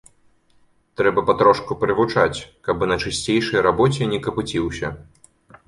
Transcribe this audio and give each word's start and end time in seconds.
Трэба 1.01 1.23
патрошку 1.27 1.77
прывучаць, 1.83 2.39
каб 2.69 2.75
і 2.87 2.89
на 2.95 2.99
чысцейшай 3.05 3.65
рабоце 3.69 4.11
не 4.17 4.25
капыціўся. 4.27 4.95